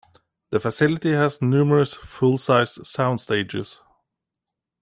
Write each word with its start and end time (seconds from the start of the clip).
The 0.49 0.59
facility 0.59 1.11
has 1.11 1.43
numerous 1.43 1.93
full-size 1.93 2.89
sound 2.89 3.21
stages. 3.21 3.81